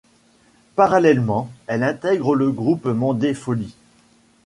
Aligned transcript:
Parallèlement 0.73 1.51
elle 1.67 1.83
intègre 1.83 2.33
le 2.35 2.51
groupe 2.51 2.87
Mandé 2.87 3.35
Foly. 3.35 3.75